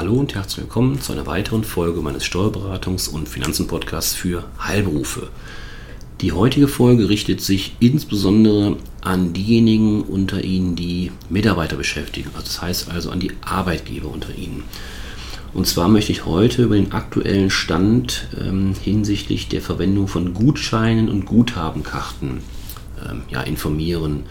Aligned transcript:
Hallo 0.00 0.14
und 0.14 0.34
herzlich 0.34 0.62
willkommen 0.62 0.98
zu 0.98 1.12
einer 1.12 1.26
weiteren 1.26 1.62
Folge 1.62 2.00
meines 2.00 2.24
Steuerberatungs- 2.24 3.10
und 3.10 3.28
Finanzen-Podcasts 3.28 4.14
für 4.14 4.44
Heilberufe. 4.58 5.28
Die 6.22 6.32
heutige 6.32 6.68
Folge 6.68 7.10
richtet 7.10 7.42
sich 7.42 7.76
insbesondere 7.80 8.78
an 9.02 9.34
diejenigen 9.34 10.00
unter 10.00 10.42
Ihnen, 10.42 10.74
die 10.74 11.12
Mitarbeiter 11.28 11.76
beschäftigen. 11.76 12.30
Also 12.32 12.46
das 12.46 12.62
heißt 12.62 12.90
also 12.90 13.10
an 13.10 13.20
die 13.20 13.32
Arbeitgeber 13.42 14.08
unter 14.08 14.34
Ihnen. 14.34 14.64
Und 15.52 15.66
zwar 15.66 15.88
möchte 15.88 16.12
ich 16.12 16.24
heute 16.24 16.62
über 16.62 16.76
den 16.76 16.92
aktuellen 16.92 17.50
Stand 17.50 18.26
ähm, 18.40 18.72
hinsichtlich 18.82 19.48
der 19.48 19.60
Verwendung 19.60 20.08
von 20.08 20.32
Gutscheinen 20.32 21.10
und 21.10 21.26
Guthabenkarten 21.26 22.40
ähm, 23.06 23.20
ja, 23.28 23.42
informieren. 23.42 24.22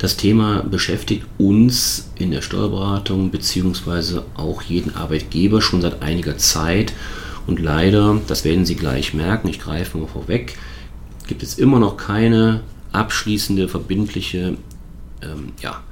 Das 0.00 0.16
Thema 0.16 0.62
beschäftigt 0.62 1.26
uns 1.36 2.10
in 2.14 2.30
der 2.30 2.40
Steuerberatung 2.40 3.30
bzw. 3.30 4.20
auch 4.34 4.62
jeden 4.62 4.96
Arbeitgeber 4.96 5.60
schon 5.60 5.82
seit 5.82 6.00
einiger 6.00 6.38
Zeit. 6.38 6.94
Und 7.46 7.60
leider, 7.60 8.18
das 8.26 8.46
werden 8.46 8.64
Sie 8.64 8.76
gleich 8.76 9.12
merken, 9.12 9.48
ich 9.48 9.60
greife 9.60 9.98
mal 9.98 10.06
vorweg, 10.06 10.56
gibt 11.26 11.42
es 11.42 11.58
immer 11.58 11.78
noch 11.78 11.98
keine 11.98 12.62
abschließende, 12.92 13.68
verbindliche 13.68 14.56
ähm, 15.20 15.52
ja, 15.60 15.82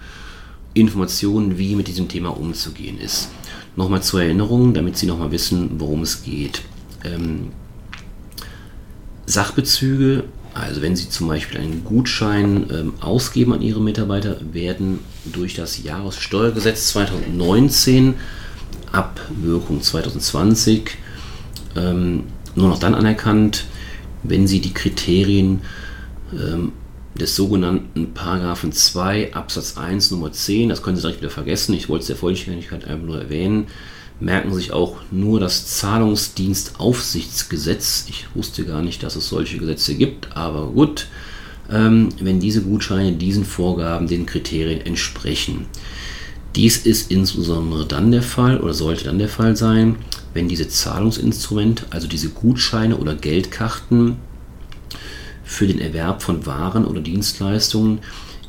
Informationen, 0.73 1.59
wie 1.59 1.77
mit 1.77 1.87
diesem 1.87 2.09
Thema 2.09 2.31
umzugehen 2.31 2.99
ist. 2.99 3.29
Nochmal 3.77 4.03
zur 4.03 4.23
Erinnerung, 4.23 4.73
damit 4.73 4.97
Sie 4.97 5.05
nochmal 5.05 5.33
wissen, 5.33 5.73
worum 5.79 6.01
es 6.01 6.23
geht. 6.23 6.63
Ähm, 7.05 7.51
Sachbezüge 9.27 10.25
also 10.61 10.83
wenn 10.83 10.97
Sie 10.97 11.09
zum 11.09 11.29
Beispiel 11.29 11.61
einen 11.61 11.85
Gutschein 11.85 12.67
ähm, 12.71 12.95
ausgeben 13.01 13.53
an 13.53 13.63
Ihre 13.63 13.81
Mitarbeiter, 13.81 14.37
werden 14.53 15.01
durch 15.25 15.55
das 15.55 15.83
Jahressteuergesetz 15.83 16.89
2019 16.89 18.15
ab 18.93 19.21
Wirkung 19.41 19.83
2020 19.83 20.97
ähm, 21.77 22.25
nur 22.55 22.69
noch 22.69 22.79
dann 22.79 22.95
anerkannt, 22.95 23.67
wenn 24.23 24.47
Sie 24.47 24.61
die 24.61 24.75
Kriterien 24.75 25.63
ähm, 26.33 26.73
des 27.15 27.37
sogenannten 27.37 28.15
Paragraphen 28.15 28.73
2 28.73 29.35
Absatz 29.35 29.77
1 29.77 30.11
Nummer 30.11 30.33
10, 30.33 30.69
das 30.69 30.83
können 30.83 30.97
Sie 30.97 31.03
direkt 31.03 31.21
wieder 31.21 31.31
vergessen, 31.31 31.75
ich 31.75 31.89
wollte 31.89 32.03
es 32.03 32.07
der 32.09 32.17
Vollständigkeit 32.17 32.85
einfach 32.85 33.07
nur 33.07 33.21
erwähnen, 33.21 33.67
merken 34.21 34.55
sich 34.55 34.73
auch 34.73 34.99
nur 35.11 35.41
das 35.41 35.67
Zahlungsdienstaufsichtsgesetz. 35.79 38.07
Ich 38.09 38.27
wusste 38.35 38.65
gar 38.65 38.83
nicht, 38.83 39.03
dass 39.03 39.17
es 39.17 39.29
solche 39.29 39.59
Gesetze 39.59 39.95
gibt, 39.95 40.37
aber 40.37 40.69
gut, 40.69 41.09
ähm, 41.71 42.09
wenn 42.21 42.41
diese 42.41 42.63
Gutscheine 42.63 43.13
diesen 43.13 43.45
Vorgaben, 43.45 44.09
den 44.09 44.27
Kriterien 44.27 44.81
entsprechen. 44.81 45.67
Dies 46.57 46.79
ist 46.79 47.11
insbesondere 47.11 47.87
dann 47.87 48.11
der 48.11 48.23
Fall 48.23 48.61
oder 48.61 48.75
sollte 48.75 49.05
dann 49.05 49.19
der 49.19 49.29
Fall 49.29 49.57
sein, 49.57 49.97
wenn 50.35 50.49
diese 50.49 50.69
Zahlungsinstrumente, 50.69 51.87
also 51.91 52.09
diese 52.09 52.31
Gutscheine 52.31 52.97
oder 52.97 53.15
Geldkarten 53.15 54.17
für 55.45 55.67
den 55.67 55.81
Erwerb 55.81 56.23
von 56.23 56.47
Waren 56.47 56.85
oder 56.85 57.01
Dienstleistungen 57.01 58.01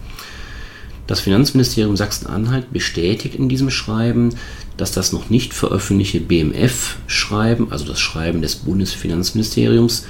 Das 1.06 1.20
Finanzministerium 1.20 1.96
Sachsen-Anhalt 1.96 2.72
bestätigt 2.72 3.36
in 3.36 3.48
diesem 3.48 3.70
Schreiben, 3.70 4.34
dass 4.76 4.90
das 4.90 5.12
noch 5.12 5.30
nicht 5.30 5.54
veröffentlichte 5.54 6.20
BMF-Schreiben, 6.20 7.70
also 7.70 7.84
das 7.84 8.00
Schreiben 8.00 8.42
des 8.42 8.56
Bundesfinanzministeriums, 8.56 10.04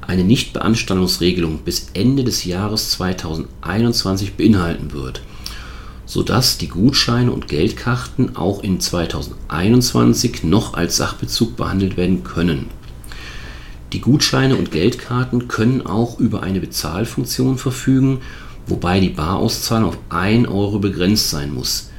eine 0.00 0.24
Nichtbeanstandungsregelung 0.24 1.58
bis 1.58 1.90
Ende 1.94 2.24
des 2.24 2.44
Jahres 2.44 2.90
2021 2.90 4.34
beinhalten 4.34 4.92
wird, 4.92 5.22
sodass 6.04 6.58
die 6.58 6.68
Gutscheine 6.68 7.30
und 7.30 7.46
Geldkarten 7.46 8.34
auch 8.34 8.64
in 8.64 8.80
2021 8.80 10.42
noch 10.42 10.74
als 10.74 10.96
Sachbezug 10.96 11.56
behandelt 11.56 11.96
werden 11.96 12.24
können. 12.24 12.66
Die 13.92 14.00
Gutscheine 14.00 14.56
und 14.56 14.72
Geldkarten 14.72 15.48
können 15.48 15.86
auch 15.86 16.18
über 16.18 16.42
eine 16.42 16.60
Bezahlfunktion 16.60 17.58
verfügen, 17.58 18.20
wobei 18.70 19.00
die 19.00 19.10
Barauszahlung 19.10 19.90
auf 19.90 19.98
1 20.08 20.48
Euro 20.48 20.78
begrenzt 20.78 21.28
sein 21.30 21.52
muss. 21.52 21.90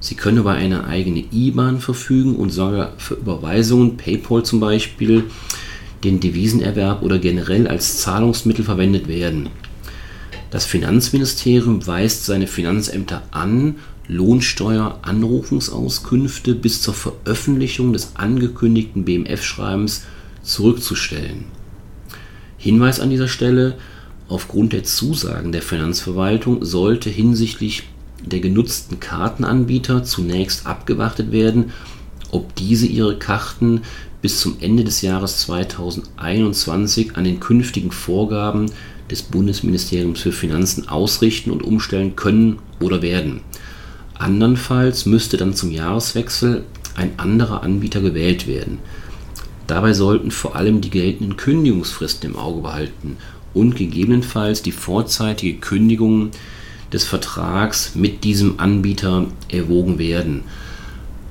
Sie 0.00 0.14
können 0.14 0.38
über 0.38 0.52
eine 0.52 0.84
eigene 0.84 1.24
IBAN 1.30 1.80
verfügen 1.80 2.36
und 2.36 2.50
sogar 2.50 2.94
für 2.96 3.14
Überweisungen, 3.14 3.98
PayPal 3.98 4.44
zum 4.44 4.60
Beispiel, 4.60 5.24
den 6.04 6.20
Devisenerwerb 6.20 7.02
oder 7.02 7.18
generell 7.18 7.66
als 7.68 7.98
Zahlungsmittel 7.98 8.64
verwendet 8.64 9.08
werden. 9.08 9.50
Das 10.50 10.64
Finanzministerium 10.64 11.86
weist 11.86 12.24
seine 12.24 12.46
Finanzämter 12.46 13.24
an, 13.30 13.74
Lohnsteuer-Anrufungsauskünfte 14.08 16.54
bis 16.54 16.80
zur 16.82 16.94
Veröffentlichung 16.94 17.92
des 17.92 18.16
angekündigten 18.16 19.04
BMF-Schreibens 19.04 20.04
zurückzustellen. 20.42 21.44
Hinweis 22.56 22.98
an 22.98 23.10
dieser 23.10 23.28
Stelle, 23.28 23.76
aufgrund 24.30 24.72
der 24.72 24.84
Zusagen 24.84 25.52
der 25.52 25.60
Finanzverwaltung 25.60 26.64
sollte 26.64 27.10
hinsichtlich 27.10 27.82
der 28.24 28.40
genutzten 28.40 29.00
Kartenanbieter 29.00 30.04
zunächst 30.04 30.66
abgewartet 30.66 31.32
werden, 31.32 31.72
ob 32.30 32.54
diese 32.54 32.86
ihre 32.86 33.18
Karten 33.18 33.82
bis 34.22 34.40
zum 34.40 34.56
Ende 34.60 34.84
des 34.84 35.02
Jahres 35.02 35.40
2021 35.40 37.16
an 37.16 37.24
den 37.24 37.40
künftigen 37.40 37.90
Vorgaben 37.90 38.66
des 39.10 39.22
Bundesministeriums 39.22 40.20
für 40.20 40.32
Finanzen 40.32 40.88
ausrichten 40.88 41.50
und 41.50 41.64
umstellen 41.64 42.14
können 42.14 42.58
oder 42.80 43.02
werden. 43.02 43.40
Andernfalls 44.18 45.06
müsste 45.06 45.38
dann 45.38 45.54
zum 45.54 45.72
Jahreswechsel 45.72 46.64
ein 46.94 47.18
anderer 47.18 47.62
Anbieter 47.62 48.00
gewählt 48.00 48.46
werden. 48.46 48.78
Dabei 49.66 49.92
sollten 49.92 50.30
vor 50.30 50.56
allem 50.56 50.80
die 50.80 50.90
geltenden 50.90 51.36
Kündigungsfristen 51.36 52.30
im 52.30 52.36
Auge 52.36 52.60
behalten 52.60 53.16
und 53.54 53.76
gegebenenfalls 53.76 54.62
die 54.62 54.72
vorzeitige 54.72 55.58
Kündigung 55.58 56.30
des 56.92 57.04
Vertrags 57.04 57.94
mit 57.94 58.24
diesem 58.24 58.58
Anbieter 58.60 59.26
erwogen 59.48 59.98
werden. 59.98 60.42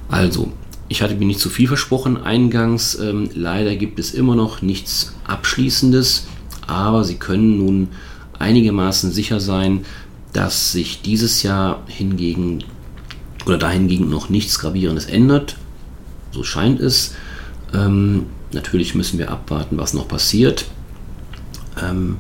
Also, 0.10 0.52
ich 0.88 1.02
hatte 1.02 1.16
mir 1.16 1.26
nicht 1.26 1.40
zu 1.40 1.50
viel 1.50 1.68
versprochen 1.68 2.18
eingangs. 2.18 2.98
Ähm, 3.00 3.30
leider 3.34 3.76
gibt 3.76 4.00
es 4.00 4.14
immer 4.14 4.36
noch 4.36 4.62
nichts 4.62 5.14
Abschließendes, 5.26 6.28
aber 6.66 7.04
Sie 7.04 7.16
können 7.16 7.58
nun 7.58 7.90
einigermaßen 8.40 9.12
sicher 9.12 9.40
sein, 9.40 9.86
dass 10.34 10.72
sich 10.72 11.02
dieses 11.02 11.44
Jahr 11.44 11.84
hingegen 11.88 12.64
oder 13.46 13.58
dahingegen 13.58 14.10
noch 14.10 14.30
nichts 14.30 14.60
Gravierendes 14.60 15.06
ändert. 15.06 15.58
So 16.32 16.44
scheint 16.44 16.80
es. 16.80 17.16
Ähm, 17.74 18.26
natürlich 18.52 18.96
müssen 18.96 19.20
wir 19.20 19.32
abwarten, 19.32 19.78
was 19.78 19.94
noch 19.94 20.08
passiert. 20.08 20.66
Ähm, 21.82 22.18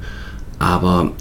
aber 0.57 1.11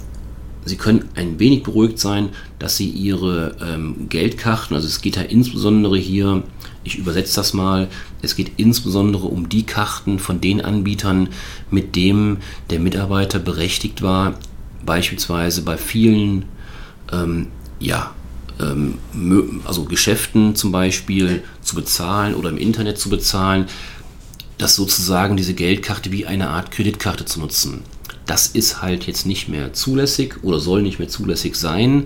Sie 0.65 0.75
können 0.75 1.05
ein 1.15 1.39
wenig 1.39 1.63
beruhigt 1.63 1.99
sein, 1.99 2.29
dass 2.59 2.77
Sie 2.77 2.89
Ihre 2.89 3.55
ähm, 3.61 4.07
Geldkarten, 4.09 4.75
also 4.75 4.87
es 4.87 5.01
geht 5.01 5.15
ja 5.15 5.23
insbesondere 5.23 5.97
hier, 5.97 6.43
ich 6.83 6.97
übersetze 6.97 7.35
das 7.35 7.53
mal, 7.53 7.87
es 8.21 8.35
geht 8.35 8.51
insbesondere 8.57 9.25
um 9.25 9.49
die 9.49 9.65
Karten 9.65 10.19
von 10.19 10.41
den 10.41 10.61
Anbietern, 10.61 11.29
mit 11.71 11.95
dem 11.95 12.37
der 12.69 12.79
Mitarbeiter 12.79 13.39
berechtigt 13.39 14.01
war, 14.01 14.35
beispielsweise 14.85 15.63
bei 15.63 15.77
vielen 15.77 16.45
ähm, 17.11 17.47
ja, 17.79 18.13
ähm, 18.59 18.95
also 19.65 19.85
Geschäften 19.85 20.55
zum 20.55 20.71
Beispiel 20.71 21.43
zu 21.61 21.75
bezahlen 21.75 22.35
oder 22.35 22.49
im 22.49 22.57
Internet 22.57 22.99
zu 22.99 23.09
bezahlen, 23.09 23.65
dass 24.57 24.75
sozusagen 24.75 25.37
diese 25.37 25.53
Geldkarte 25.53 26.11
wie 26.11 26.25
eine 26.25 26.49
Art 26.49 26.71
Kreditkarte 26.71 27.25
zu 27.25 27.39
nutzen. 27.39 27.81
Das 28.29 28.45
ist 28.45 28.83
halt 28.83 29.07
jetzt 29.07 29.25
nicht 29.25 29.49
mehr 29.49 29.73
zulässig 29.73 30.43
oder 30.43 30.59
soll 30.59 30.83
nicht 30.83 30.99
mehr 30.99 31.07
zulässig 31.07 31.55
sein. 31.55 32.03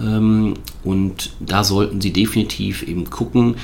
Ähm, 0.00 0.54
und 0.84 1.32
da 1.40 1.64
sollten 1.64 2.00
Sie 2.00 2.12
definitiv 2.12 2.84
eben 2.84 3.10
gucken, 3.10 3.56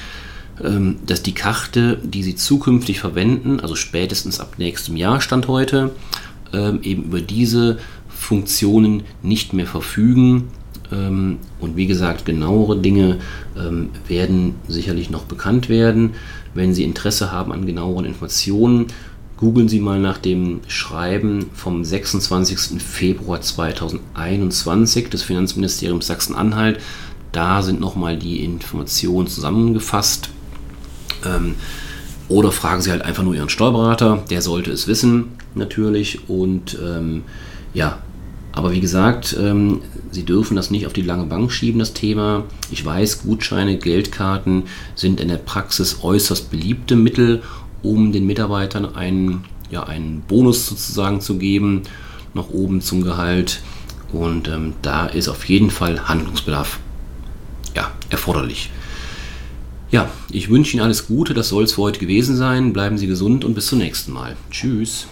ähm, 0.60 0.96
dass 1.06 1.22
die 1.22 1.32
Karte, 1.32 2.00
die 2.02 2.24
Sie 2.24 2.34
zukünftig 2.34 2.98
verwenden, 2.98 3.60
also 3.60 3.76
spätestens 3.76 4.40
ab 4.40 4.54
nächstem 4.58 4.96
Jahr 4.96 5.20
Stand 5.20 5.46
heute, 5.46 5.92
ähm, 6.52 6.80
eben 6.82 7.04
über 7.04 7.20
diese 7.20 7.78
Funktionen 8.08 9.04
nicht 9.22 9.52
mehr 9.52 9.66
verfügen. 9.66 10.48
Und 10.90 11.76
wie 11.76 11.86
gesagt, 11.86 12.26
genauere 12.26 12.76
Dinge 12.78 13.16
werden 14.08 14.56
sicherlich 14.68 15.08
noch 15.08 15.22
bekannt 15.22 15.70
werden. 15.70 16.10
Wenn 16.52 16.74
Sie 16.74 16.84
Interesse 16.84 17.32
haben 17.32 17.50
an 17.50 17.64
genaueren 17.64 18.04
Informationen, 18.04 18.88
Googeln 19.42 19.68
Sie 19.68 19.80
mal 19.80 19.98
nach 19.98 20.18
dem 20.18 20.60
Schreiben 20.68 21.50
vom 21.52 21.84
26. 21.84 22.80
Februar 22.80 23.40
2021 23.40 25.10
des 25.10 25.24
Finanzministeriums 25.24 26.06
Sachsen-Anhalt. 26.06 26.78
Da 27.32 27.62
sind 27.62 27.80
nochmal 27.80 28.16
die 28.16 28.44
Informationen 28.44 29.26
zusammengefasst. 29.26 30.28
Ähm, 31.26 31.56
oder 32.28 32.52
fragen 32.52 32.82
Sie 32.82 32.92
halt 32.92 33.02
einfach 33.02 33.24
nur 33.24 33.34
Ihren 33.34 33.48
Steuerberater, 33.48 34.22
der 34.30 34.42
sollte 34.42 34.70
es 34.70 34.86
wissen, 34.86 35.32
natürlich. 35.56 36.28
Und 36.28 36.78
ähm, 36.80 37.24
ja, 37.74 37.98
aber 38.52 38.70
wie 38.70 38.80
gesagt, 38.80 39.36
ähm, 39.40 39.80
Sie 40.12 40.24
dürfen 40.24 40.54
das 40.54 40.70
nicht 40.70 40.86
auf 40.86 40.92
die 40.92 41.02
lange 41.02 41.24
Bank 41.24 41.50
schieben, 41.50 41.80
das 41.80 41.94
Thema. 41.94 42.44
Ich 42.70 42.84
weiß, 42.84 43.22
Gutscheine, 43.22 43.76
Geldkarten 43.78 44.64
sind 44.94 45.20
in 45.20 45.26
der 45.26 45.38
Praxis 45.38 45.98
äußerst 46.02 46.48
beliebte 46.48 46.94
Mittel 46.94 47.42
um 47.82 48.12
den 48.12 48.26
Mitarbeitern 48.26 48.94
einen, 48.94 49.44
ja, 49.70 49.84
einen 49.84 50.22
Bonus 50.22 50.66
sozusagen 50.66 51.20
zu 51.20 51.38
geben, 51.38 51.82
nach 52.34 52.48
oben 52.50 52.80
zum 52.80 53.02
Gehalt. 53.02 53.62
Und 54.12 54.48
ähm, 54.48 54.74
da 54.82 55.06
ist 55.06 55.28
auf 55.28 55.48
jeden 55.48 55.70
Fall 55.70 56.08
Handlungsbedarf 56.08 56.78
ja, 57.74 57.90
erforderlich. 58.10 58.70
Ja, 59.90 60.08
ich 60.30 60.48
wünsche 60.48 60.74
Ihnen 60.74 60.82
alles 60.82 61.06
Gute, 61.06 61.34
das 61.34 61.50
soll 61.50 61.64
es 61.64 61.72
für 61.72 61.82
heute 61.82 62.00
gewesen 62.00 62.36
sein. 62.36 62.72
Bleiben 62.72 62.96
Sie 62.96 63.06
gesund 63.06 63.44
und 63.44 63.54
bis 63.54 63.66
zum 63.66 63.78
nächsten 63.78 64.12
Mal. 64.12 64.36
Tschüss. 64.50 65.06